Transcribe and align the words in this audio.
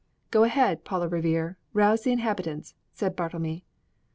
"Go 0.31 0.45
ahead, 0.45 0.83
Paula 0.83 1.07
Revere; 1.07 1.59
rouse 1.73 2.01
the 2.01 2.11
inhabitants," 2.11 2.73
said 2.91 3.15
Bartlemy. 3.15 3.65